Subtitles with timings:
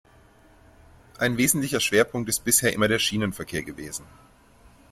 [1.19, 4.07] Ein wesentlicher Schwerpunkt ist bisher immer der Schienenverkehr gewesen.